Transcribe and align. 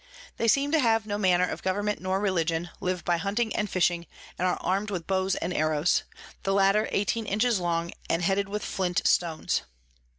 They 0.37 0.47
seem 0.47 0.71
to 0.71 0.79
have 0.79 1.05
no 1.05 1.19
manner 1.19 1.47
of 1.47 1.61
Government 1.61 2.01
nor 2.01 2.19
Religion, 2.19 2.71
live 2.79 3.05
by 3.05 3.17
Hunting 3.17 3.55
and 3.55 3.69
Fishing, 3.69 4.07
and 4.39 4.47
are 4.47 4.57
arm'd 4.59 4.89
with 4.89 5.05
Bows 5.05 5.35
and 5.35 5.53
Arrows; 5.53 6.05
the 6.41 6.53
latter 6.55 6.89
18 6.91 7.27
Inches 7.27 7.59
long, 7.59 7.91
and 8.09 8.23
headed 8.23 8.49
with 8.49 8.65
Flint 8.65 9.03
Stones. 9.05 9.61